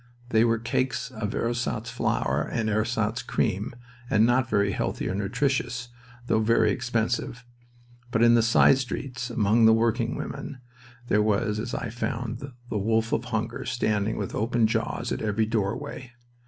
[0.29, 3.75] They were cakes of ersatz flour with ersatz cream,
[4.09, 5.89] and not very healthy or nutritious,
[6.25, 7.45] though very expensive.
[8.09, 10.59] But in the side streets, among the working women,
[11.07, 12.39] there was, as I found,
[12.71, 16.13] the wolf of hunger standing with open jaws by every doorway.